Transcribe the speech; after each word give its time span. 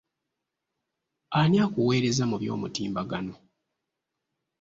Ani 1.39 1.57
akuweereza 1.65 2.23
mu 2.31 2.37
by'omutimbagano? 2.41 3.35